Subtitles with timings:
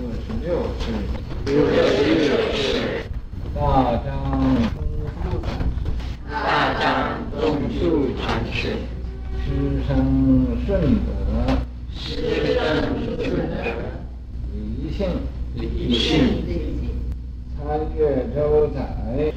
[0.00, 0.48] 六十六
[0.80, 0.82] 世，
[1.44, 1.76] 六十
[2.14, 3.04] 六世，
[3.54, 3.60] 大
[4.02, 4.08] 张
[4.72, 4.80] 宗
[5.20, 5.92] 素禅师，
[6.30, 6.34] 大
[6.80, 6.80] 张
[7.38, 8.60] 宗素禅师，
[9.44, 9.46] 师
[9.86, 9.90] 生
[10.64, 10.68] 顺
[11.04, 11.06] 德，
[11.94, 12.00] 师
[12.54, 12.58] 生
[13.18, 13.54] 顺德，
[14.54, 15.06] 李姓，
[15.54, 16.08] 李姓，
[17.58, 18.00] 参阅
[18.34, 18.78] 周载，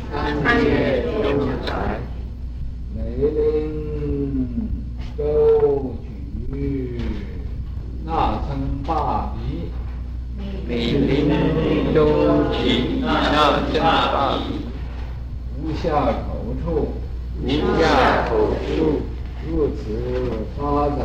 [0.10, 1.12] 参阅周
[1.66, 2.00] 载，
[2.96, 3.36] 梅林
[5.18, 5.94] 周
[6.50, 7.02] 举，
[8.06, 8.50] 那僧
[8.88, 9.70] 跋比，
[10.68, 12.00] 梅林周
[12.54, 13.82] 举，那僧跋
[14.40, 14.44] 比，
[15.62, 16.94] 无下口处，
[17.42, 17.46] 无
[17.80, 17.84] 下
[18.30, 18.32] 口
[18.76, 19.02] 处，
[19.48, 19.82] 如此
[20.58, 21.02] 发载，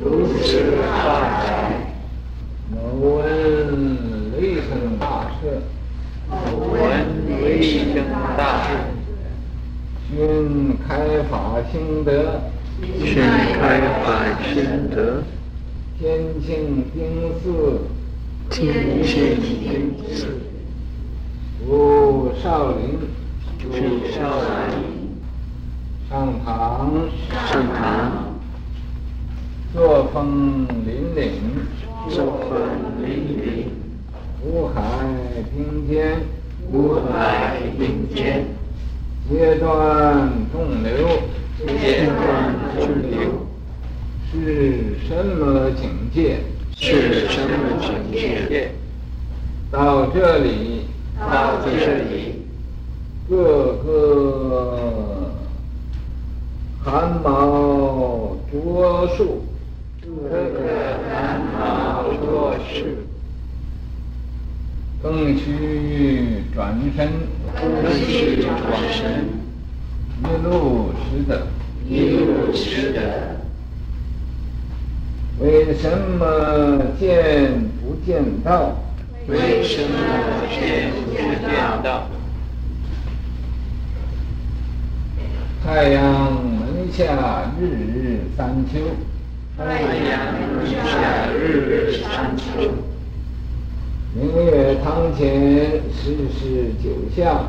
[0.00, 0.38] 如此
[0.86, 0.98] 发
[1.44, 1.46] 载，
[2.70, 2.76] 某
[3.16, 3.20] 闻
[4.40, 5.04] 雷声大
[5.40, 5.40] 彻，
[6.28, 6.34] 某
[6.72, 6.80] 闻
[7.42, 7.94] 雷声
[8.36, 8.68] 大彻，
[10.08, 10.14] 熏
[10.86, 10.88] 开
[11.30, 11.34] 法
[11.70, 12.04] 心
[12.80, 14.08] 得，熏开百
[14.52, 15.22] 心得，
[15.98, 16.98] 天庆丁
[17.42, 17.80] 巳，
[18.48, 20.26] 天庆丁巳，
[21.66, 22.98] 吴少林，
[23.68, 23.72] 吴
[24.10, 24.18] 少
[24.70, 24.80] 林，
[26.08, 26.10] 上
[26.44, 26.90] 堂，
[27.50, 27.82] 上堂，
[29.74, 31.28] 作风凛凛，
[32.08, 32.50] 作风
[33.04, 33.06] 凛
[33.38, 33.68] 凛，
[34.42, 34.78] 五海
[35.54, 36.22] 平天，
[36.72, 38.46] 五海并肩，
[39.28, 41.06] 截断众流，
[41.66, 42.80] 截断众
[43.10, 43.46] 流，
[44.32, 46.38] 是什么境界？
[46.76, 47.48] 是什么
[47.80, 48.70] 境界？
[49.70, 50.86] 到这里，
[51.18, 51.70] 到这
[52.04, 52.42] 里，
[53.28, 55.32] 个个
[56.82, 59.44] 汗毛着数，
[60.00, 60.58] 个个
[61.10, 61.58] 汗毛
[62.14, 62.78] 着数，
[65.02, 67.08] 更须转身，
[67.54, 68.08] 更须
[68.42, 68.48] 转
[68.90, 69.39] 身，一
[70.42, 71.46] 路拾得，
[71.88, 73.40] 一路拾得。
[75.38, 78.76] 为什么见不见道？
[79.26, 79.88] 为什么
[80.50, 81.40] 见不见
[81.82, 82.08] 道？
[85.62, 88.80] 太阳门下日日三秋，
[89.56, 92.42] 太阳门下日日三秋。
[94.14, 95.22] 明月堂前
[95.92, 97.44] 时时酒下，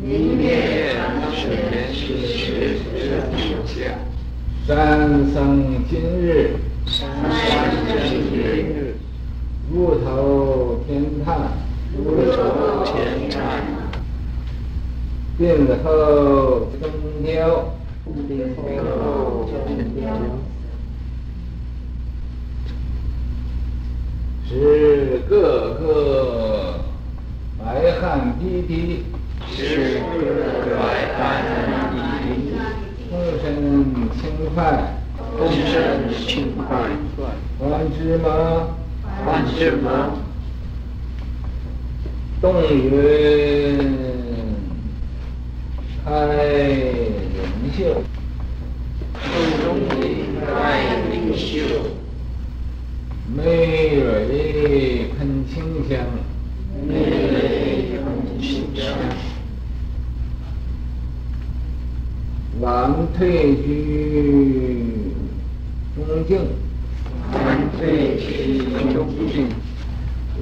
[0.00, 2.78] 明月堂前时时
[3.36, 3.98] 酒下。
[4.66, 4.76] 三
[5.32, 7.30] 生今日，三僧
[8.08, 8.94] 今日，
[9.70, 11.52] 如头添炭，
[11.96, 13.40] 如头添炭。
[15.36, 16.90] 病后增
[17.24, 17.74] 雕，
[18.28, 20.00] 病后增雕。
[24.48, 25.34] 使个
[25.74, 26.80] 个
[27.58, 29.02] 白汗滴滴，
[29.50, 30.22] 使个
[30.64, 30.82] 个百
[31.18, 31.20] 汗
[31.90, 32.26] 滴滴。
[33.10, 33.44] 风神
[34.20, 34.20] 轻
[34.54, 34.56] 快，
[35.38, 35.74] 风神
[36.26, 36.62] 轻快。
[37.58, 38.26] 还之吗？
[39.24, 39.86] 还之吗？
[42.40, 42.90] 动云
[46.04, 48.02] 开灵秀，
[49.62, 49.64] 动
[50.00, 50.02] 云
[50.40, 50.50] 开
[51.10, 51.46] 灵秀。
[53.34, 53.40] 媚
[53.94, 55.54] 蕊喷清
[55.88, 55.90] 香，
[56.86, 58.04] 媚蕊喷
[58.40, 58.82] 清香。
[62.62, 64.84] 晚退居
[65.96, 66.46] 中境，
[67.32, 67.42] 王
[67.76, 68.58] 退居
[68.94, 69.48] 中境。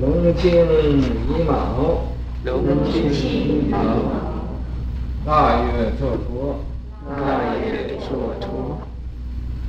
[0.02, 2.12] 龙青衣卯，
[2.44, 3.78] 龙青衣卯。
[5.24, 6.60] 大月作托，
[7.08, 8.82] 大月作托。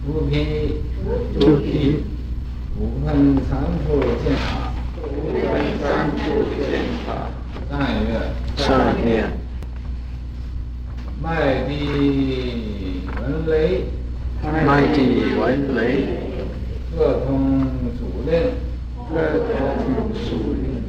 [0.06, 0.74] 不贫，
[1.40, 2.04] 不披。
[2.78, 5.42] 五分三处见法，五喷
[5.82, 6.20] 三处
[6.60, 7.08] 见法。
[7.70, 8.12] 善乐，
[8.58, 8.68] 善
[9.06, 9.08] 乐。
[11.24, 13.86] 麦地闻雷，
[14.42, 15.80] 麦地闻雷。
[16.98, 17.62] 各通
[17.96, 18.32] 属令，
[19.08, 19.14] 各
[19.46, 20.82] 通属令。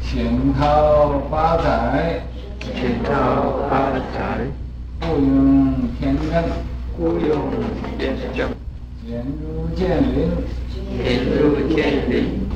[0.00, 2.22] 倾涛发载，
[2.60, 4.48] 倾涛发载。
[5.00, 6.42] 故用天正，
[6.96, 7.50] 故用
[7.98, 8.48] 天正。
[9.06, 10.16] 渐入见灵，
[10.96, 12.48] 渐入见灵。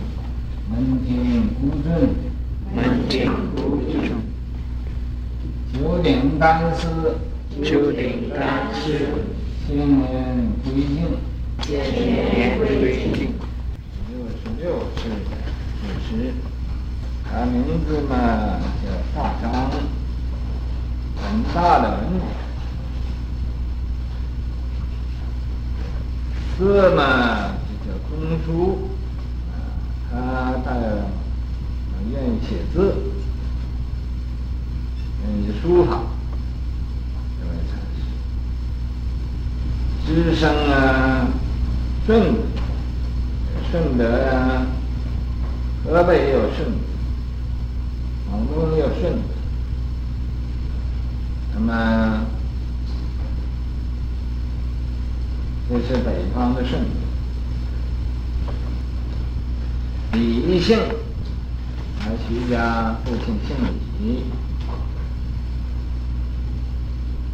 [0.70, 0.72] 门
[1.06, 1.90] 庭古镇，
[2.74, 3.60] 门庭古
[3.92, 4.10] 镇。
[5.72, 7.16] 九鼎丹司，
[7.64, 8.92] 九鼎丹司。
[9.66, 10.02] 千年
[10.62, 10.94] 归净，
[11.62, 12.60] 千年归
[13.14, 13.32] 净。
[14.10, 14.62] 六十六
[14.96, 15.08] 世
[15.80, 16.34] 祖师，
[17.24, 17.54] 他名
[17.88, 18.12] 字嘛
[18.82, 18.84] 叫
[19.14, 19.44] 大张，
[21.16, 21.22] 很
[21.54, 22.20] 大的文。
[26.72, 28.10] 字嘛就叫公
[28.46, 28.88] 书，
[30.10, 30.16] 啊，
[30.64, 30.66] 他
[32.10, 32.94] 愿意写字，
[35.22, 36.00] 愿意书法，
[37.38, 37.72] 这位禅
[40.06, 41.28] 师，师生啊，
[42.06, 42.10] 顺，
[43.70, 44.66] 顺德啊，
[45.84, 46.72] 河北也有顺，
[48.30, 49.28] 广东也有顺德，
[51.54, 52.24] 那么
[55.68, 56.88] 这是北方的顺德。
[60.12, 60.78] 李姓，
[61.98, 63.56] 他，徐家父亲姓
[64.00, 64.24] 李，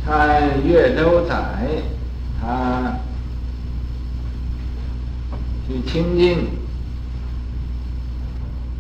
[0.05, 1.67] 参越州宰，
[2.41, 2.95] 他
[5.67, 6.47] 去清津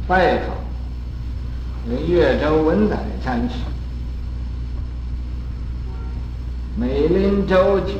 [0.06, 0.56] 拜访
[1.86, 3.56] 那越州文宰参事，
[6.76, 7.94] 每临州举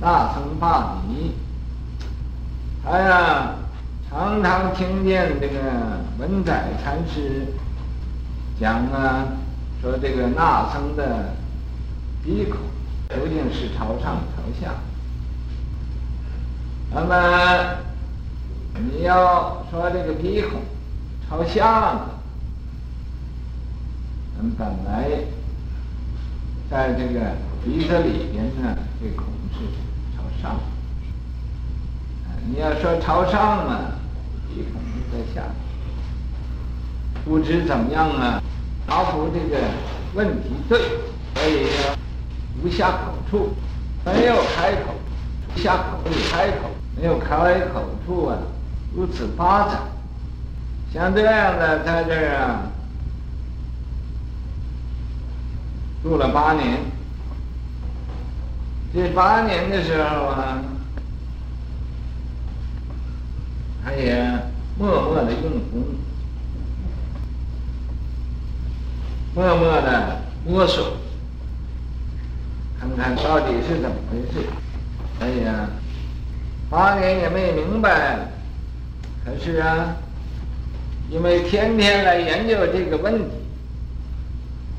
[0.00, 1.32] 大僧罢礼，
[2.82, 3.54] 他呀。
[4.12, 5.60] 常常听见这个
[6.18, 7.46] 文宰禅师
[8.58, 9.24] 讲啊，
[9.80, 11.32] 说这个那僧的
[12.20, 12.58] 鼻孔
[13.10, 14.74] 究竟是朝上朝下。
[16.92, 17.76] 那么
[18.80, 20.60] 你要说这个鼻孔
[21.28, 22.00] 朝下呢，
[24.36, 25.08] 那么本来
[26.68, 29.78] 在这个鼻子里边呢，这孔是朝
[30.40, 30.58] 上。
[32.46, 33.78] 你要说朝上嘛。
[34.52, 34.80] 鼻孔
[35.12, 35.46] 在下，
[37.24, 38.42] 不知怎么样啊？
[38.84, 39.62] 答复这个
[40.14, 40.76] 问题对，
[41.36, 41.96] 所以说
[42.60, 43.54] 无下口处，
[44.04, 44.92] 没有开口，
[45.54, 46.68] 下口没开口，
[47.00, 48.38] 没有开口处啊，
[48.92, 49.82] 如此发展。
[50.92, 52.66] 像这样的在这儿啊，
[56.02, 56.78] 住了八年，
[58.92, 60.62] 这八年的时候啊。
[63.82, 64.22] 他也
[64.78, 65.82] 默默的用功，
[69.34, 70.98] 默默的摸索，
[72.78, 74.46] 看看到底是怎么回事。
[75.20, 75.66] 哎呀，
[76.68, 78.18] 八年也没明白。
[79.24, 79.96] 可是啊，
[81.10, 83.24] 因为天天来研究这个问题，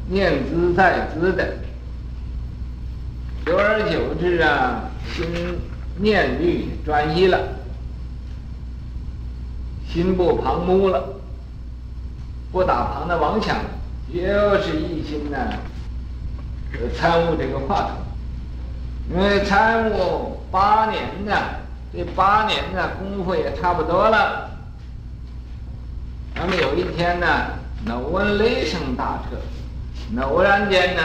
[0.09, 1.55] 念兹在兹的，
[3.45, 4.83] 久而久之啊，
[5.13, 5.59] 心
[5.97, 7.39] 念虑专一了。
[9.89, 11.03] 心不旁骛了，
[12.51, 13.57] 不打旁的妄想，
[14.13, 15.37] 就是一心呢，
[16.95, 17.89] 参悟这个话头。
[19.13, 21.35] 因为参悟八年呢，
[21.91, 24.49] 这八年呢功夫也差不多了。
[26.35, 27.27] 那么有一天呢，
[27.83, 31.01] 那闻雷声大彻，偶然间呢，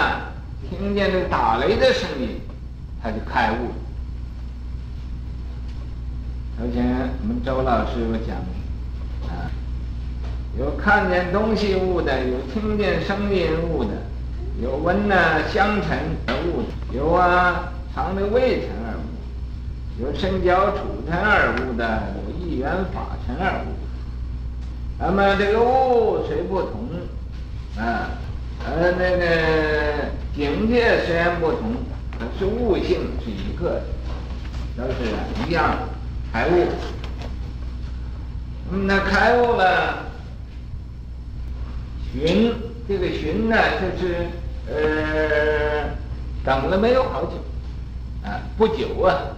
[0.68, 2.40] 听见这个打雷的声音，
[3.02, 3.74] 他就开悟了。
[6.58, 8.36] 头前我们周老师有讲。
[9.28, 9.50] 啊
[10.58, 13.90] 有看见东西悟的，有听见声音悟的，
[14.62, 23.66] 有闻那香尘而悟的，有啊尝的味尘而悟，有身交触尘而悟的，有一缘法尘而悟。
[24.98, 26.88] 那么这个悟虽不同，
[27.76, 28.08] 啊，
[28.64, 31.74] 呃那个境界虽然不同，
[32.18, 33.80] 可是悟性是一个
[34.76, 35.88] 的，都是一样的
[36.32, 36.66] 开悟。
[38.86, 40.04] 那开悟了。
[42.12, 42.54] 寻
[42.88, 44.26] 这个寻呢，就是
[44.66, 45.90] 呃，
[46.42, 47.32] 等了没有好久，
[48.24, 49.36] 啊，不久啊，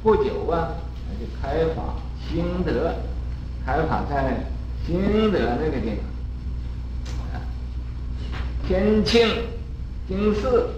[0.00, 0.68] 不久啊，
[1.08, 1.94] 他就开法
[2.28, 2.94] 心得，
[3.66, 4.44] 开法在
[4.86, 5.96] 心得那个地
[7.06, 7.42] 方，啊，
[8.68, 9.26] 天庆
[10.10, 10.68] 经寺，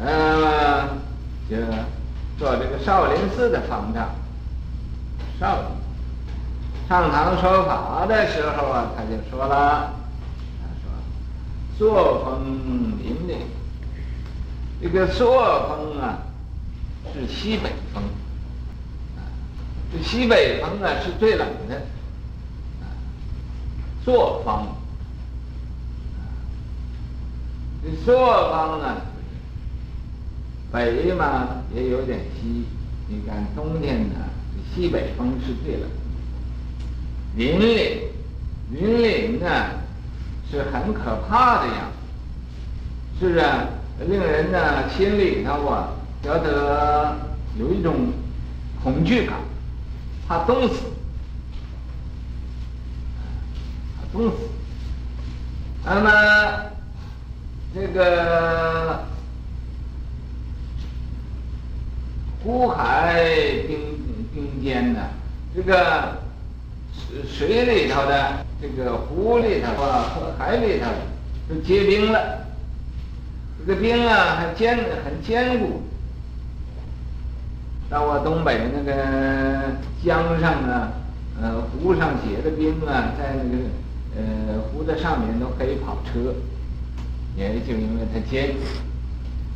[0.00, 0.88] 呃，
[1.48, 1.56] 就
[2.36, 4.08] 做这个少林寺的方丈，
[5.38, 5.66] 少林
[6.88, 9.94] 上堂说法的时候啊，他就说了。
[10.58, 13.36] 他说朔风凛凛，
[14.82, 16.18] 这个朔风啊，
[17.14, 18.02] 是西北风，
[19.92, 21.76] 这西北风啊是最冷的，
[22.80, 22.90] 啊，
[24.04, 24.66] 朔风，
[27.82, 28.96] 这朔方呢，
[30.70, 32.64] 北嘛也有点西，
[33.08, 34.14] 你看冬天呢，
[34.74, 35.88] 西北风是最冷，
[37.36, 37.98] 凛凛，
[38.72, 39.82] 凛凛呢。
[40.50, 41.88] 是很可怕的呀，
[43.18, 43.68] 是啊，
[44.06, 45.88] 令人呢心里头啊
[46.22, 47.16] 觉得
[47.58, 48.12] 有一种
[48.84, 49.38] 恐惧感，
[50.28, 50.82] 怕冻死，
[53.96, 54.36] 怕冻死。
[55.86, 56.10] 那么
[57.74, 59.04] 这个
[62.42, 63.24] 湖海
[63.66, 63.78] 冰
[64.34, 65.00] 冰坚呢，
[65.54, 66.18] 这个
[67.28, 68.44] 水里头的。
[68.62, 70.86] 这个湖里头啊和海里头
[71.48, 72.46] 都结冰了，
[73.58, 75.82] 这个冰啊很坚很坚固。
[77.90, 79.72] 到我东北那个
[80.04, 80.92] 江上啊，
[81.42, 83.64] 呃湖上结的冰啊，在那个
[84.16, 86.32] 呃湖的上面都可以跑车，
[87.36, 88.54] 也就因为他截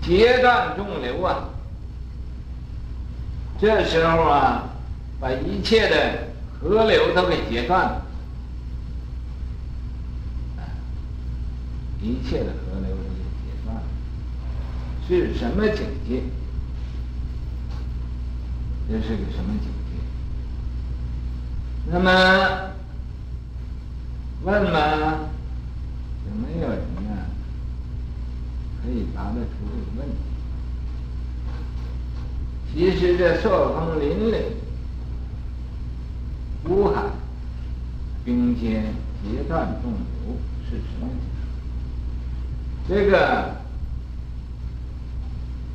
[0.02, 1.50] 截断众流啊。
[3.58, 4.68] 这时候啊，
[5.18, 6.28] 把一切的
[6.60, 8.02] 河流都给截断了，
[12.02, 13.82] 一切的河流都给截断了，
[15.08, 16.22] 是什么境界？
[18.88, 19.98] 这是个什么境界？
[21.90, 22.10] 那么
[24.42, 25.30] 问嘛，
[26.28, 26.78] 有没有人
[28.86, 30.14] 可以答得出这个问题？
[32.72, 34.34] 其实这朔风凛冽、
[36.68, 37.02] 乌海
[38.24, 40.36] 冰坚、截断众流
[40.70, 41.10] 是什么意
[42.86, 42.94] 思？
[42.94, 43.56] 这个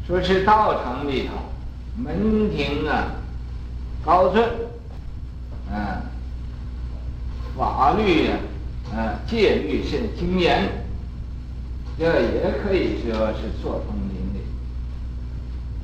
[0.08, 1.34] 说是道场里头
[1.98, 3.12] 门庭啊
[4.06, 4.50] 高顺，
[5.70, 6.04] 啊
[7.58, 8.38] 法律啊
[8.94, 10.81] 啊戒律是精严，
[12.02, 14.42] 这也可以说是朔风凛。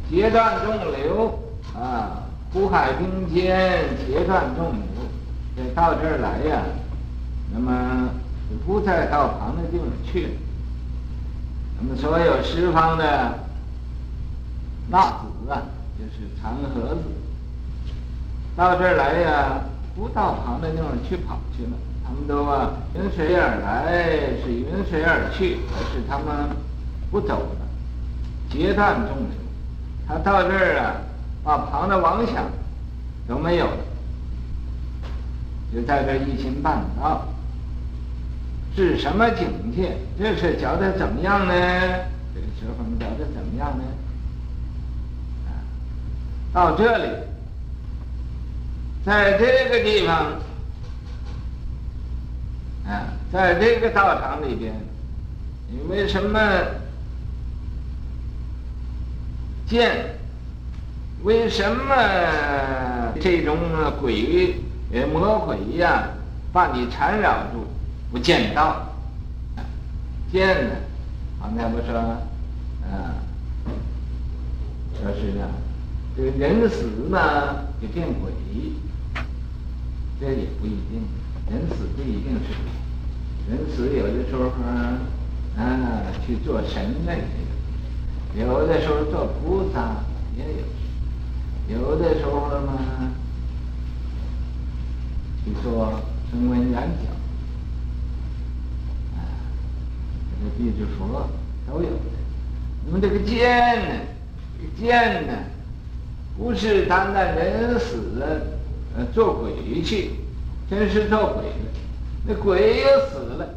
[0.09, 1.39] 截断众流
[1.75, 4.81] 啊，苦海冰坚，截断众流。
[5.55, 6.63] 这到这儿来呀，
[7.53, 8.09] 那么
[8.65, 10.29] 不再到旁的地方去了。
[11.79, 13.37] 那么所有十方的
[14.89, 15.61] 纳子啊，
[15.99, 17.01] 就是长河子，
[18.55, 19.61] 到这儿来呀，
[19.95, 21.69] 不到旁的地方去跑去了。
[22.07, 23.91] 他们都啊，云水而来，
[24.41, 26.55] 是云水而去，可是他们
[27.11, 27.67] 不走了，
[28.49, 29.27] 截断众生。
[30.07, 30.95] 他到这儿啊，
[31.43, 32.45] 把旁的妄想
[33.27, 33.77] 都没有了，
[35.73, 37.27] 就在这一心办道，
[38.73, 39.97] 是什么境界？
[40.17, 41.53] 这是觉得怎么样呢？
[42.33, 43.83] 这个时候你觉得怎么样呢？
[45.45, 45.51] 啊，
[46.53, 47.09] 到这里，
[49.05, 50.31] 在这个地方，
[52.87, 54.73] 啊，在这个道场里边，
[55.69, 56.39] 你为什么？
[59.67, 60.15] 见，
[61.23, 61.93] 为什么
[63.19, 63.57] 这种
[63.99, 64.55] 鬼
[64.93, 66.07] 呃魔鬼呀，
[66.53, 67.67] 把你缠绕住，
[68.09, 68.95] 不见道？
[70.31, 70.75] 见呢？
[71.41, 73.19] 刚才不说，啊，
[74.93, 75.51] 说是啊，
[76.15, 78.31] 这个人死呢就变鬼，
[80.17, 81.05] 这也不一定，
[81.49, 82.47] 人死不一定是，
[83.49, 84.49] 人死有的时候
[85.57, 85.63] 啊
[86.25, 87.23] 去做神类。
[88.37, 90.03] 有的时候做菩萨
[90.35, 90.43] 也
[91.73, 92.31] 有，有的时候
[92.67, 93.11] 嘛，
[95.43, 97.07] 去做声闻缘觉，
[99.15, 99.17] 啊，
[100.29, 101.27] 这个地支佛
[101.65, 102.11] 都有的。
[102.85, 104.05] 那么这个见呢，
[104.59, 105.33] 这个见呢，
[106.37, 108.41] 不是单单人死了，
[108.95, 110.11] 呃，做鬼去，
[110.69, 111.55] 真是做鬼了。
[112.25, 113.47] 那鬼又死了，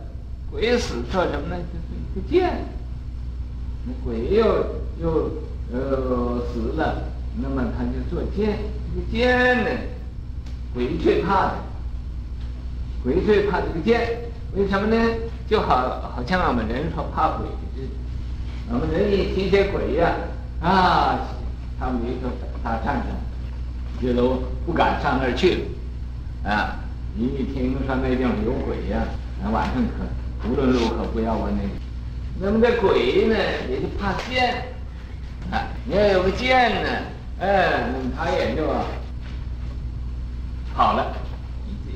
[0.51, 1.57] 鬼死做什么呢？
[1.73, 2.65] 就是一个见。
[3.85, 4.45] 那鬼又
[5.03, 5.31] 又
[5.73, 7.03] 呃死了，
[7.41, 8.59] 那么他就做剑，
[8.95, 9.71] 这个剑呢，
[10.75, 11.55] 鬼最怕的，
[13.03, 14.21] 鬼最怕这个剑，
[14.55, 14.97] 为什么呢？
[15.49, 20.15] 就好好像我们人说怕鬼似的，我们人一提起鬼呀，
[20.61, 21.19] 啊，
[21.79, 22.29] 他们一个
[22.63, 23.07] 大战场，
[24.01, 25.65] 就都不敢上那儿去
[26.45, 26.80] 了，啊，
[27.15, 29.05] 你一听说那地方有鬼呀，
[29.43, 31.69] 那晚上可无论如何不要问那个。
[32.43, 33.37] 那么这鬼呢，
[33.69, 34.65] 也就怕见，
[35.51, 36.89] 啊，你要有个见呢，
[37.41, 38.67] 哎，那么他也就
[40.73, 41.15] 好了。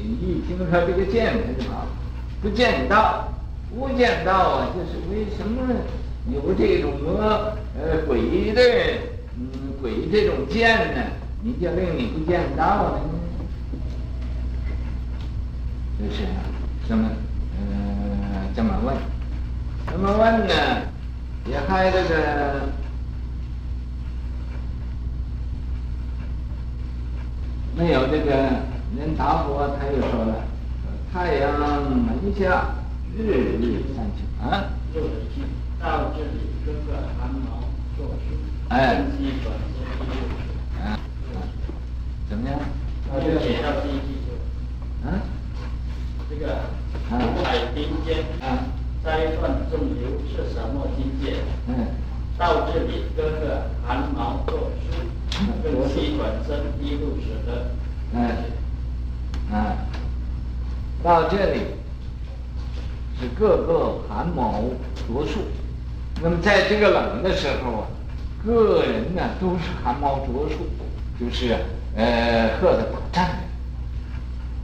[0.02, 1.86] 一一听说这个见，他就跑，
[2.42, 3.32] 不见道，
[3.74, 5.74] 不见道啊，就是为什么
[6.30, 7.22] 有这种魔
[7.78, 8.60] 呃鬼的，
[9.38, 9.48] 嗯，
[9.80, 11.00] 鬼这种见呢？
[11.42, 13.00] 你就令你不见道呢？
[15.98, 16.22] 就是
[16.88, 17.08] 这么，
[17.58, 18.94] 呃，这么问。
[19.86, 20.52] 怎么问呢，
[21.48, 22.68] 也还这个
[27.76, 28.32] 没有这个
[28.98, 30.34] 人答复，他又说了：
[31.12, 32.74] 太阳门下，
[33.16, 33.22] 日
[33.60, 34.70] 日三秋啊。
[35.80, 37.60] 到这里，哥哥寒毛
[37.96, 38.34] 作书，
[38.68, 39.02] 哎，
[42.28, 42.58] 怎么样？
[42.58, 43.98] 啊，这个写到第一
[46.44, 46.60] 个
[47.10, 48.70] 湖海冰坚啊。
[49.04, 51.36] 截断众流是什么境界？
[51.68, 51.74] 嗯，
[52.38, 57.70] 到这里，哥哥寒毛作书，更希转身一路使得。
[58.14, 58.18] 嗯，
[59.52, 59.76] 啊，
[61.02, 61.60] 到这里
[63.20, 64.62] 是个个寒毛
[64.96, 65.40] 着树。
[66.22, 67.86] 那么在这个冷的时候啊，
[68.42, 70.66] 个人呢都是寒毛着树，
[71.20, 71.54] 就是
[71.94, 73.28] 呃，喝的打仗。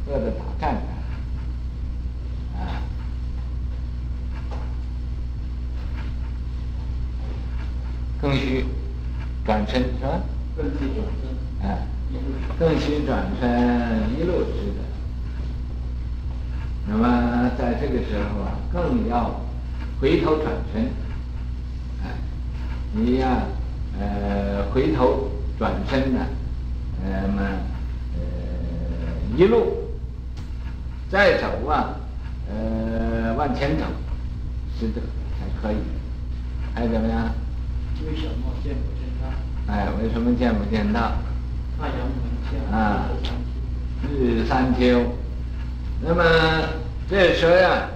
[0.07, 0.90] 各自打战啊，
[8.21, 8.65] 更需
[9.45, 10.21] 转身是吧？
[10.57, 11.87] 更需转身，哎，
[12.59, 14.81] 更需转身一路之德。
[16.87, 19.41] 那么在这个时候啊，更要
[20.01, 20.91] 回头转身，
[22.03, 22.11] 哎，
[22.93, 23.43] 你呀，
[23.99, 26.21] 呃，回头转身呢，
[27.03, 27.43] 那么
[28.17, 29.89] 呃，一路
[31.11, 31.95] 再走啊，
[32.51, 33.85] 呃，往前走，
[34.79, 35.01] 是的，
[35.39, 35.77] 还可以，
[36.75, 37.31] 还怎么样？
[38.07, 39.73] 为什么见不见到？
[39.73, 41.13] 哎，为什么见不见到？
[41.79, 42.17] 太阳门
[42.51, 43.09] 下啊，
[44.11, 45.03] 日三秋。
[46.03, 46.23] 那么
[47.09, 47.89] 这说呀，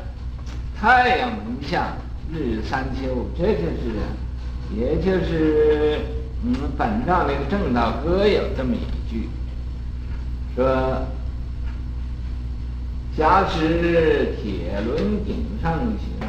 [0.78, 1.96] 太阳门下，
[2.32, 3.96] 日三秋，这就是，
[4.76, 5.98] 也就是
[6.42, 9.28] 我们本道那个正道歌有这么一句，
[10.54, 11.06] 说：
[13.16, 16.28] 假使铁轮顶上行，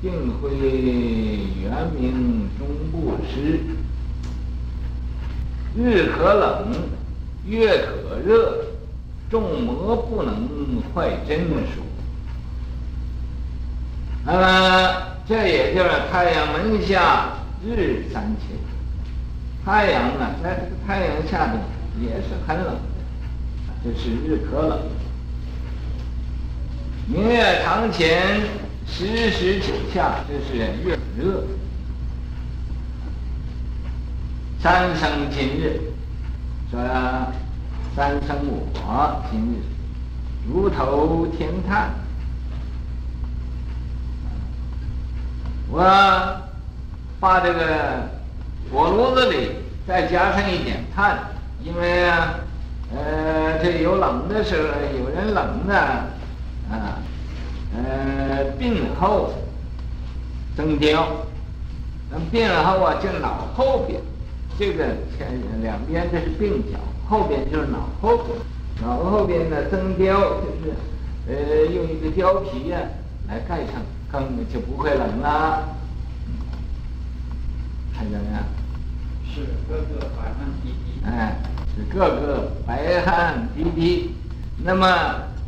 [0.00, 0.50] 定会
[1.62, 3.60] 圆明终不失。
[5.76, 6.72] 日可冷，
[7.46, 8.64] 月可热。
[9.30, 11.82] 众魔不能坏真书，
[14.26, 18.56] 那么这也就是太阳门下日三秋。
[19.64, 21.60] 太阳呢，在这个太阳下面
[22.02, 22.80] 也是很冷的，
[23.84, 24.80] 这是日可冷。
[27.06, 28.40] 明月堂前
[28.90, 31.44] 时时九下，这是月热。
[34.62, 35.80] 三生今日，
[36.70, 36.78] 说。
[37.96, 39.56] 三生我今日
[40.48, 41.90] 如头添炭，
[45.68, 45.82] 我
[47.18, 48.08] 把这个
[48.72, 49.50] 火炉子里
[49.88, 51.18] 再加上一点炭，
[51.64, 52.36] 因为啊，
[52.94, 55.74] 呃，这有冷的时候，有人冷呢
[56.70, 57.02] 啊，
[57.74, 59.32] 呃，病后
[60.56, 61.06] 增雕，
[62.10, 64.00] 那病后啊，就脑后边，
[64.58, 64.84] 这个
[65.16, 66.78] 前两边这是鬓角。
[67.08, 68.20] 后边就是脑后，
[68.80, 70.72] 脑后边呢增雕，就是
[71.28, 72.86] 呃用一个貂皮呀、啊、
[73.28, 75.68] 来盖上，更就不会冷了。
[77.92, 78.38] 看见没有？
[79.32, 81.04] 是个个白汗滴滴。
[81.04, 81.36] 哎，
[81.76, 84.14] 是个个白汗滴滴。
[84.62, 84.86] 那么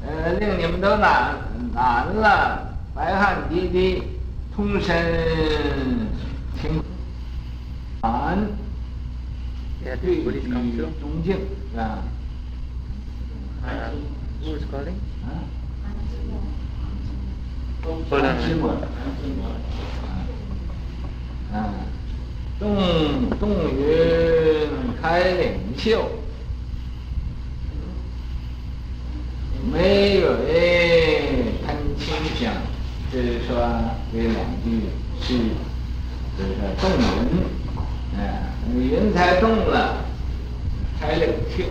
[0.06, 1.36] 呃令你们都懒
[1.74, 4.02] 懒了，白汗滴滴，
[4.54, 6.06] 通身
[6.60, 6.82] 清
[8.02, 8.38] 寒。
[10.00, 10.22] 对于
[11.00, 11.36] 恭敬
[11.76, 12.04] 啊，
[13.64, 13.66] 啊
[14.42, 14.98] ，Who is calling？
[15.24, 15.42] 啊，
[21.52, 21.56] 啊，
[22.60, 23.42] 动动
[23.76, 24.68] 云
[25.00, 25.42] 开岭
[25.76, 26.08] 秀，
[29.72, 29.72] 眉
[30.20, 30.71] 蕊喷清香，就是
[33.46, 33.56] 说
[34.12, 34.88] 这两句
[35.20, 35.34] 是，
[36.38, 38.48] 就是说动云，哎。
[38.74, 40.04] 云彩动了，
[41.00, 41.64] 开岭秀。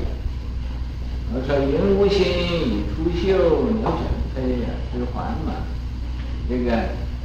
[1.33, 3.93] 我说云无心以出岫，牛展
[4.35, 5.63] 飞呀，之环嘛。
[6.49, 6.71] 这个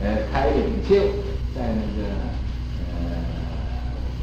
[0.00, 0.94] 呃，开岭秀，
[1.52, 1.98] 在那个
[2.94, 2.94] 呃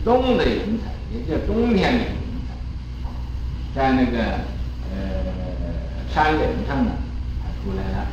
[0.06, 2.16] 冬的云彩，也叫冬天的云
[2.48, 2.50] 彩，
[3.76, 4.18] 在那个
[4.90, 4.96] 呃
[6.14, 6.92] 山岭上呢，
[7.42, 8.08] 它出来了。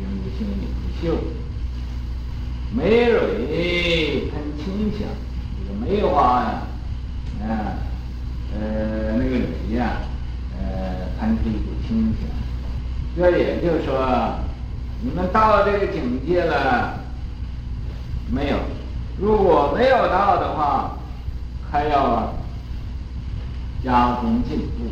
[0.00, 1.18] 云无心以出岫，
[2.74, 5.08] 梅蕊喷清香。
[5.58, 6.62] 这个梅花呀，
[7.42, 7.78] 啊，
[8.54, 9.98] 呃，那个蕊呀，
[10.58, 12.28] 呃，喷出一股清香。
[13.14, 14.38] 这也就是说，
[15.02, 16.98] 你们到这个境界了
[18.30, 18.56] 没有？
[19.18, 20.96] 如果没有到的话，
[21.70, 22.32] 还要
[23.84, 24.88] 加工进步，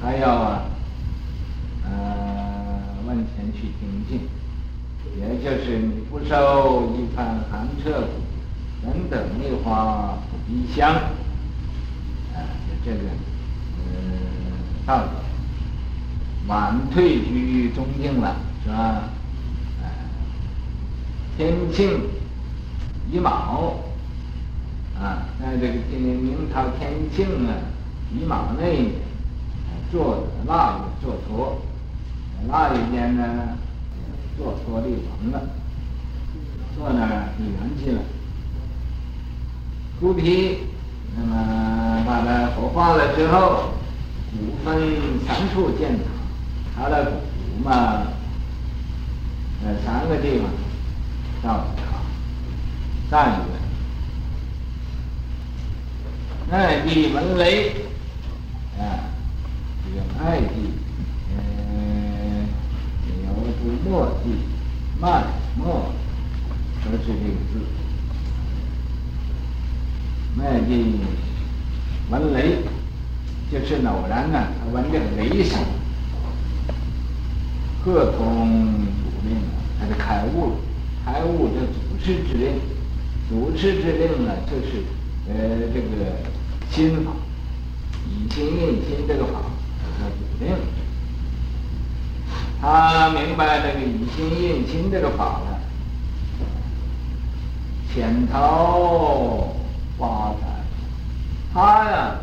[0.00, 0.62] 还要啊，
[1.84, 1.90] 呃，
[3.06, 4.26] 往前去精进。
[5.16, 8.08] 也就是你不受一番寒彻骨。
[8.84, 12.36] 人等梅花不比香，啊，
[12.68, 13.08] 就这个，
[13.84, 13.90] 呃，
[14.86, 15.08] 道理。
[16.46, 18.76] 晚退居中境了，是吧？
[19.82, 19.84] 啊，
[21.36, 22.00] 天庆
[23.10, 23.74] 乙卯，
[24.98, 27.52] 啊，在这个今年明朝天庆啊，
[28.14, 28.92] 乙卯那年，
[29.90, 31.60] 做腊月做托，
[32.48, 33.58] 腊月间呢，
[34.38, 35.48] 做托立王了，
[36.76, 38.00] 坐那立元去了。
[40.00, 40.58] 猪皮，
[41.16, 43.72] 那么把它火化了之后，
[44.30, 44.66] 骨分
[45.26, 46.04] 三处建塔，
[46.76, 48.06] 他的骨嘛，
[49.64, 50.48] 呃，三个地方
[51.42, 51.80] 造塔，
[53.10, 53.50] 上一个，
[56.48, 57.70] 那地门雷，
[58.78, 59.10] 啊，
[59.84, 60.54] 这个爱地，
[61.36, 61.77] 嗯，
[63.64, 64.30] 有读墨地，
[65.00, 65.24] 慢
[65.56, 65.92] 墨
[66.84, 67.60] 都是这个字。
[70.36, 71.00] 麦地
[72.10, 72.58] 闻雷，
[73.50, 75.58] 就是偶然呢，他闻这个雷声，
[77.84, 78.48] 合同
[79.02, 79.36] 主令，
[79.80, 80.52] 他就开悟，
[81.04, 82.60] 开悟这祖师之令，
[83.28, 84.84] 祖师之令呢，就是
[85.28, 85.88] 呃这个
[86.70, 87.12] 心法。
[88.06, 89.40] 以心印心这个法，
[89.98, 90.54] 叫主令。
[92.60, 95.60] 他明白这个以心印心这个法了，
[97.94, 99.54] 潜逃
[99.98, 100.46] 八载。
[101.54, 102.14] 他呀，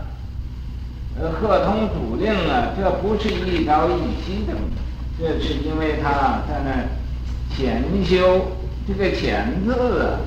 [1.19, 4.53] 呃，合同主令啊，这不是一朝一夕的，
[5.17, 8.51] 这是因为他在那潜修
[8.87, 10.19] 这个潜字啊，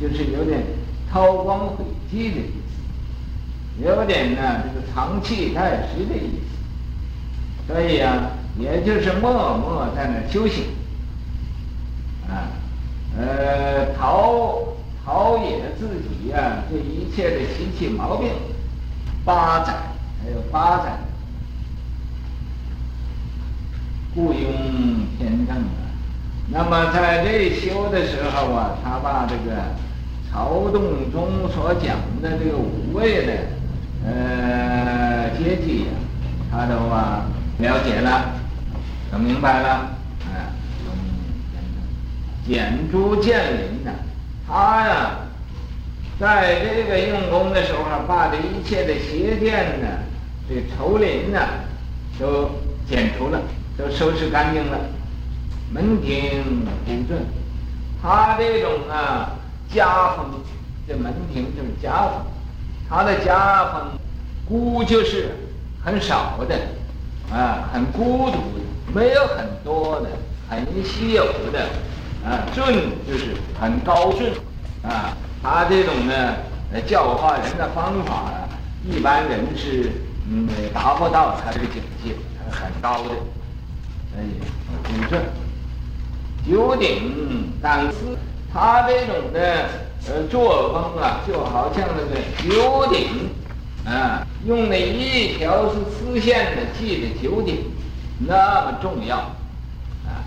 [0.00, 0.62] 就是有点
[1.10, 3.84] 韬光晦迹的意思。
[3.84, 6.40] 有点呢，这个藏器待时的意
[7.66, 10.64] 思，所以啊，也就是默默在那修行，
[12.28, 12.48] 啊，
[13.18, 18.30] 呃，陶陶冶自己呀、啊，这一切的习气毛病，
[19.24, 19.74] 发展
[20.22, 20.98] 还有八载，
[24.14, 24.52] 故用
[25.18, 25.92] 偏正啊。
[26.48, 29.62] 那么在这修的时候啊，他把这个
[30.30, 33.32] 曹洞宗所讲的这个五位的。
[34.08, 35.90] 呃，阶级啊，
[36.48, 37.26] 他都啊
[37.58, 38.35] 了解了，
[39.10, 39.90] 都明白了，
[40.26, 40.46] 哎，
[42.46, 43.92] 剪竹见林的，
[44.46, 45.10] 他呀，
[46.18, 49.86] 在这个用功的时候，把这一切的邪见呢，
[50.48, 51.40] 这愁林呢，
[52.18, 52.50] 都
[52.88, 53.40] 剪除了，
[53.76, 54.78] 都收拾干净了，
[55.72, 57.24] 门庭古镇，
[58.02, 59.30] 他这种啊
[59.72, 60.26] 家风，
[60.86, 62.22] 这门庭就是家风。
[62.88, 63.82] 他的家风，
[64.48, 65.34] 孤就是
[65.82, 66.56] 很少的，
[67.34, 68.60] 啊，很孤独的，
[68.94, 70.08] 没有很多的，
[70.48, 71.68] 很稀有的，
[72.24, 72.64] 啊，俊
[73.06, 74.32] 就是很高俊，
[74.82, 76.34] 啊，他这种呢，
[76.86, 78.48] 教化人的方法啊，
[78.88, 79.90] 一般人是
[80.28, 82.14] 嗯达不到他这个境界，
[82.50, 83.10] 很高的，
[84.16, 84.24] 哎，
[84.82, 85.22] 古镇，
[86.48, 88.16] 九鼎当司，
[88.52, 89.66] 他这种的。
[90.08, 93.28] 呃，作风啊，就好像那个九鼎
[93.84, 97.64] 啊，用那一条是丝线的系的九鼎，
[98.18, 99.16] 那么重要
[100.06, 100.24] 啊，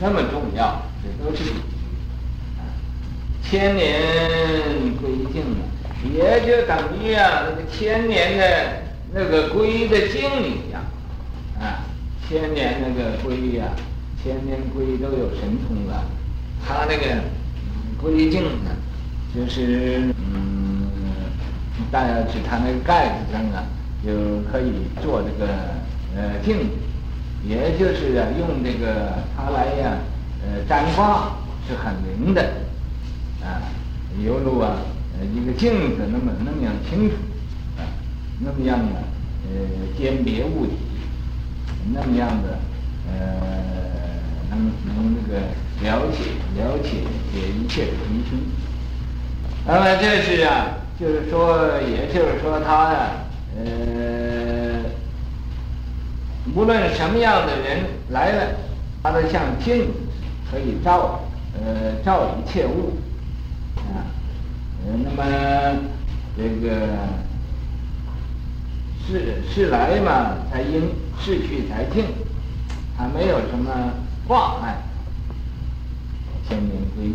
[0.00, 1.50] 那么重要，这都是
[2.58, 2.62] 啊，
[3.42, 4.00] 千年
[5.00, 5.66] 归净啊，
[6.14, 10.82] 也就等于啊，那个千年的那个龟的净一样
[11.58, 11.82] 啊，
[12.28, 13.74] 千年那个龟呀、啊，
[14.22, 16.04] 千年龟都有神通了，
[16.66, 17.20] 它那个
[18.00, 18.70] 龟镜呢？
[19.34, 20.86] 就是嗯，
[21.90, 23.64] 大家去它那个盖子上啊，
[24.06, 24.12] 就
[24.50, 25.52] 可以做这个
[26.16, 26.64] 呃镜子，
[27.46, 29.98] 也就是啊用这个它来呀
[30.42, 31.36] 呃占卦
[31.68, 32.42] 是很灵的，
[33.42, 33.62] 啊，
[34.24, 34.76] 犹如啊
[35.32, 37.16] 一个镜子那么那么样清楚，
[37.78, 37.84] 啊，
[38.40, 38.94] 那么样的
[39.48, 39.58] 呃
[39.96, 40.72] 鉴别物体，
[41.92, 42.58] 那么样的
[43.08, 43.14] 呃
[44.50, 45.40] 能能那个
[45.82, 46.18] 了解
[46.56, 47.02] 了解
[47.32, 48.30] 这一切的东西。
[49.66, 53.10] 那么这是啊，就是说，也就是说，他呀，
[53.56, 53.64] 呃，
[56.52, 58.48] 无论什么样的人来了，
[59.02, 59.92] 他都像镜子，
[60.50, 61.20] 可以照，
[61.54, 62.98] 呃，照一切物，
[63.76, 64.04] 啊，
[64.86, 65.78] 呃，那么
[66.36, 66.86] 这个
[69.06, 70.82] 是是来嘛，才应；
[71.18, 72.04] 是去才净，
[72.96, 73.70] 他没有什么
[74.26, 74.76] 挂碍，
[76.48, 77.08] 千年归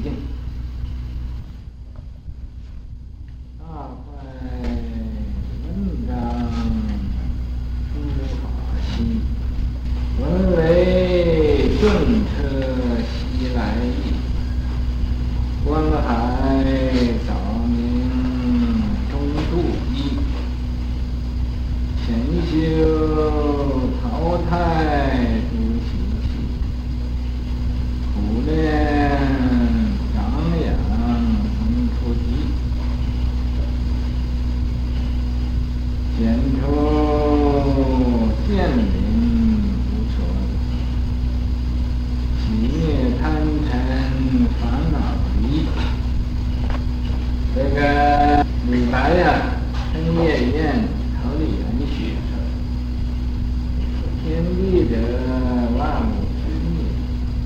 [48.72, 49.60] 李白呀。
[49.92, 52.14] 春夜宴桃李园雪
[54.24, 54.96] 天地者
[55.76, 56.86] 万物之逆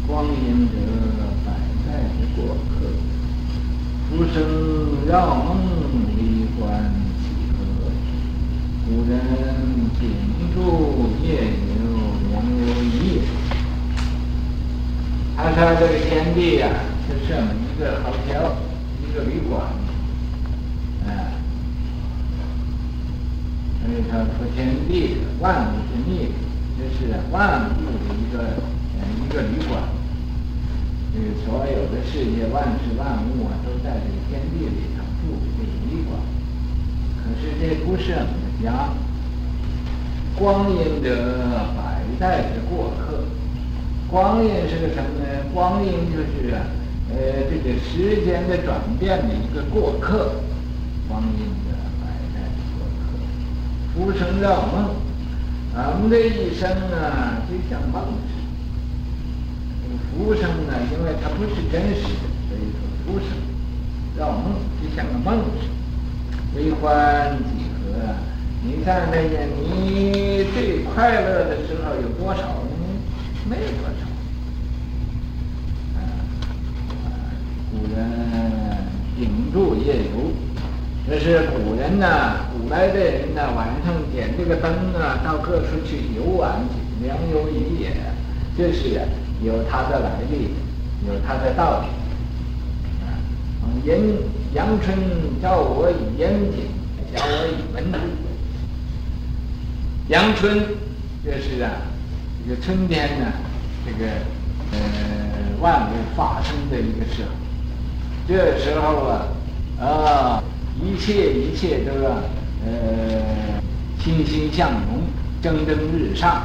[0.05, 0.75] 光阴者
[1.45, 1.53] 百
[1.87, 2.91] 代之过客。
[4.09, 4.35] 浮生
[5.07, 5.49] 若梦
[6.17, 7.57] 离欢几何
[8.85, 9.11] 古人
[9.97, 10.03] 秉
[10.53, 11.47] 烛夜
[11.79, 11.81] 游
[12.29, 13.21] 良有以夜。
[15.37, 16.67] 他说这个天地呀
[17.07, 18.57] 就像一个豪条
[19.01, 19.82] 一个旅馆。
[23.93, 26.33] 所以说普天地万物之逆，
[26.75, 28.57] 这是万物的一个
[28.97, 29.83] 呃一个旅馆，
[31.13, 36.19] 这个所有的世界万事万物啊，都在这个天地里头住这个旅馆。
[37.21, 38.89] 可是这不是我们的家，
[40.39, 41.13] 光阴者
[41.77, 43.25] 百代的过客。
[44.09, 45.45] 光阴是个什么呢？
[45.53, 46.51] 光阴就是，
[47.11, 50.41] 呃，这个时间的转变的一个过客。
[51.07, 51.72] 光阴的，
[53.93, 54.95] 浮生若梦。
[55.75, 59.93] 俺们这一生啊，就像梦似的。
[60.11, 63.27] 浮生呢，因为它不是真实的，所以说浮生
[64.17, 64.45] 若梦，
[64.81, 65.71] 就像个梦似的。
[66.55, 68.13] 悲欢几何？
[68.63, 72.73] 你看那个，你最快乐的时候有多少呢？
[73.49, 73.91] 没有多少。
[79.15, 80.31] 鼎柱夜游，
[81.07, 87.91] 这是古人呐、啊，来的人呢、晚上点这个灯啊，到各处去游玩去，良游一夜，
[88.57, 89.05] 这是啊
[89.43, 90.49] 有它的来历，
[91.07, 91.87] 有它的道理。
[93.03, 93.13] 啊，
[93.85, 93.97] 阳
[94.53, 94.97] 阳春
[95.41, 96.67] 教我以严谨，
[97.13, 97.99] 教我以文质。
[100.09, 100.59] 阳春，
[101.23, 101.71] 就是啊，
[102.45, 103.31] 这个春天呢，
[103.85, 104.11] 这个
[104.71, 104.77] 呃
[105.61, 107.29] 万物发生的一个时候。
[108.27, 109.27] 这时候啊，
[109.79, 110.43] 啊，
[110.81, 112.05] 一切一切都是
[112.65, 113.61] 呃
[113.99, 115.03] 欣欣向荣，
[115.41, 116.43] 蒸蒸日上，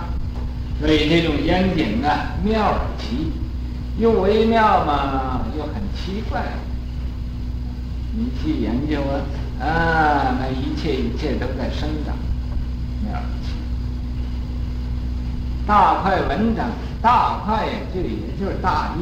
[0.80, 3.32] 所以这种烟景啊，妙而奇，
[3.98, 6.42] 又微妙嘛，又很奇怪。
[8.16, 12.16] 你去研究啊，啊，那一切一切都在生长，
[13.04, 13.52] 妙而奇。
[15.66, 16.70] 大块文章，
[17.02, 18.08] 大块就，也
[18.40, 18.98] 就是大义，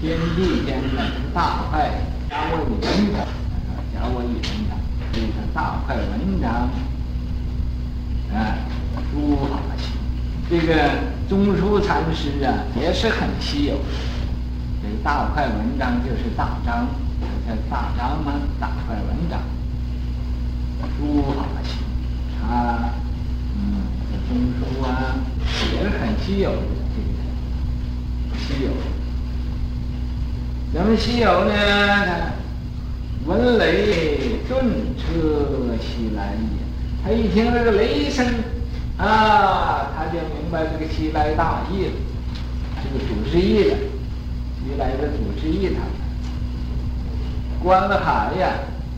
[0.00, 1.02] 天地间的
[1.34, 1.90] 大块。
[2.28, 3.22] 加我以文章，
[3.94, 4.65] 加我以文章，这个
[5.56, 6.68] 大块文章，
[8.30, 8.60] 啊，
[9.10, 9.88] 书法行。
[10.50, 10.90] 这个
[11.30, 13.80] 中书禅师啊，也是很稀有的。
[14.82, 16.86] 这大块文章就是大章，
[17.48, 19.40] 叫大章嘛，大块文章，
[20.98, 21.78] 书法行。
[22.38, 22.90] 他，
[23.56, 23.80] 嗯，
[24.12, 25.16] 这中书啊，
[25.72, 26.58] 也是很稀有的，
[26.92, 28.70] 这个稀有。
[30.74, 31.54] 怎么稀有呢？
[33.24, 36.58] 文雷顿彻其来也。
[37.02, 38.26] 他一听这个雷声，
[38.98, 41.92] 啊，他就明白这个西来大意了。
[42.82, 43.76] 这个祖师意了，
[44.58, 45.80] 西来的祖师意他。
[47.62, 48.50] 观了海呀，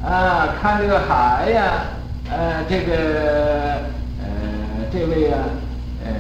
[0.05, 1.85] 啊，看这个海呀，
[2.31, 2.95] 呃，这个
[4.21, 4.27] 呃，
[4.93, 5.39] 这位啊，
[6.05, 6.11] 呃，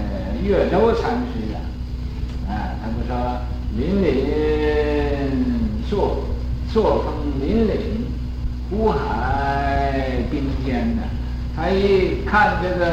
[0.42, 1.58] 岳州禅师啊，
[2.48, 3.11] 啊，他们说
[3.76, 4.08] 林林。
[5.88, 6.22] 朔
[6.70, 7.06] 朔风
[7.40, 7.72] 凛凛，
[8.68, 8.98] 湖海
[10.30, 11.02] 冰坚呢。
[11.56, 12.86] 他一看这个，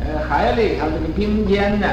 [0.00, 1.86] 呃，海里头这个冰坚呢，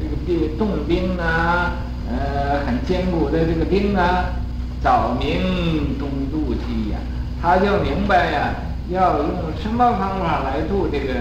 [0.00, 1.76] 这个冰冻冰啊，
[2.08, 4.32] 呃，很坚固的这个冰啊，
[4.82, 6.98] 早明东渡期呀，
[7.42, 8.54] 他就明白呀，
[8.90, 9.28] 要用
[9.60, 11.14] 什么方法来度这个，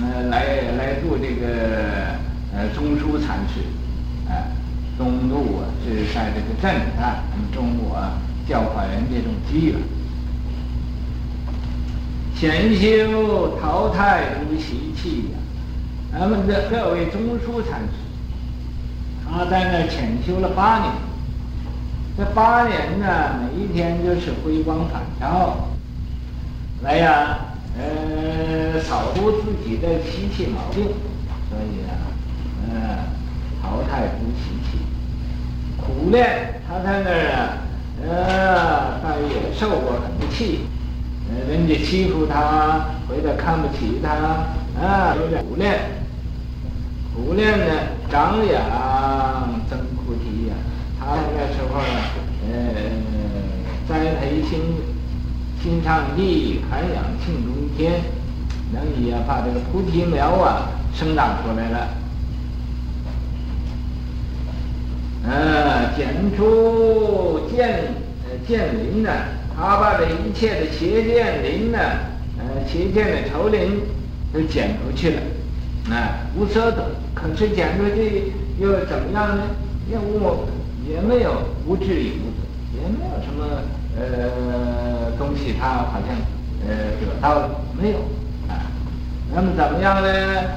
[0.00, 0.44] 呃，来
[0.78, 2.16] 来度这个，
[2.54, 3.60] 呃，中书禅师，
[4.28, 4.44] 哎。
[4.98, 6.70] 东渡啊，是在这个震
[7.00, 9.76] 旦，中国啊教化人这种机缘。
[12.40, 15.36] 潜修淘汰无习气呀，
[16.10, 17.90] 咱们的各位中书禅师，
[19.28, 20.90] 他在那潜修了八年。
[22.16, 25.68] 这八年呢，每一天就是回光返照，
[26.82, 27.40] 来呀，
[27.78, 30.86] 呃，扫除自己的习气毛病。
[31.50, 31.92] 所以啊，
[32.70, 33.04] 呃，
[33.60, 34.78] 淘汰无习气。
[35.76, 37.58] 苦练，他在那儿啊，
[38.02, 40.60] 呃，他也受过很多气，
[41.48, 44.10] 人家欺负他，或者看不起他，
[44.80, 45.80] 啊，有点苦练。
[47.14, 47.74] 苦练呢，
[48.10, 50.54] 长养增菩提呀。
[50.98, 52.00] 他那个时候呢，
[52.46, 52.52] 呃，
[53.88, 54.60] 栽培新
[55.62, 58.00] 新上地，涵养庆中天，
[58.72, 61.88] 能以啊把这个菩提苗啊生长出来了。
[65.26, 69.10] 啊，剪出剑呃见林呢，
[69.60, 71.78] 他把这一切的邪见林呢，
[72.38, 73.82] 呃邪见的丛林
[74.32, 75.20] 都剪出去了，
[75.90, 76.82] 啊，无所得。
[77.14, 79.42] 可是剪出去又怎么样呢？
[79.90, 80.18] 也无
[80.88, 82.40] 也没有无智亦无得，
[82.72, 83.44] 也没有什么
[83.98, 86.16] 呃东西，他好像
[86.66, 87.98] 呃得到了没有
[88.48, 88.64] 啊？
[89.34, 90.08] 那么怎么样呢？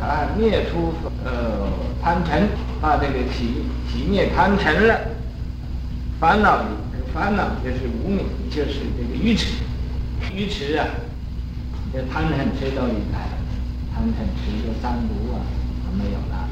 [0.02, 0.94] 啊，灭除
[1.26, 1.68] 呃
[2.02, 2.48] 贪尘，
[2.80, 3.66] 把这个起。
[3.92, 5.00] 起灭贪尘了，
[6.20, 6.64] 烦恼，
[7.14, 9.64] 烦恼就是无明，就是这个愚痴，
[10.34, 10.88] 愚痴啊，
[11.94, 13.38] 这贪嗔痴都离开了，
[13.94, 15.46] 贪嗔痴就三毒啊。
[15.96, 16.50] 没有了